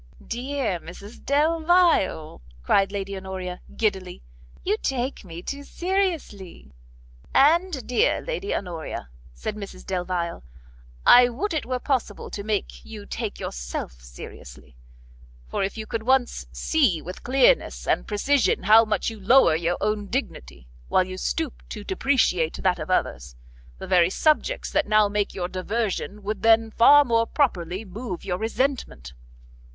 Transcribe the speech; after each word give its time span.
"Dear 0.25 0.79
Mrs 0.79 1.23
Delvile," 1.23 2.41
cried 2.63 2.91
Lady 2.91 3.15
Honoria, 3.15 3.61
giddily, 3.75 4.23
"you 4.63 4.75
take 4.81 5.23
me 5.23 5.43
too 5.43 5.61
seriously." 5.63 6.71
"And 7.35 7.85
dear 7.87 8.19
Lady 8.19 8.51
Honoria," 8.55 9.09
said 9.35 9.55
Mrs 9.55 9.85
Delvile, 9.85 10.43
"I 11.05 11.29
would 11.29 11.53
it 11.53 11.67
were 11.67 11.77
possible 11.77 12.31
to 12.31 12.41
make 12.43 12.83
you 12.83 13.05
take 13.05 13.39
yourself 13.39 14.01
seriously; 14.01 14.75
for 15.47 15.61
could 15.69 15.77
you 15.77 15.85
once 16.05 16.47
see 16.51 16.99
with 16.99 17.21
clearness 17.21 17.85
and 17.87 18.07
precision 18.07 18.63
how 18.63 18.83
much 18.83 19.11
you 19.11 19.19
lower 19.19 19.55
your 19.55 19.77
own 19.81 20.07
dignity, 20.07 20.67
while 20.87 21.03
you 21.03 21.15
stoop 21.15 21.61
to 21.69 21.83
depreciate 21.83 22.55
that 22.63 22.79
of 22.79 22.89
others, 22.89 23.35
the 23.77 23.85
very 23.85 24.09
subjects 24.09 24.71
that 24.71 24.87
now 24.87 25.07
make 25.07 25.35
your 25.35 25.47
diversion, 25.47 26.23
would 26.23 26.41
then, 26.41 26.71
far 26.71 27.05
more 27.05 27.27
properly, 27.27 27.85
move 27.85 28.25
your 28.25 28.39
resentment." 28.39 29.13